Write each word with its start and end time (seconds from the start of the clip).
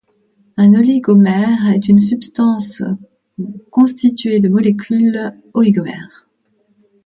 Un 0.57 0.73
oligomère 0.73 1.67
est 1.69 1.87
une 1.87 1.99
substance 1.99 2.81
constituée 3.69 4.39
de 4.39 4.49
molécules 4.49 5.31
oligomères. 5.53 6.25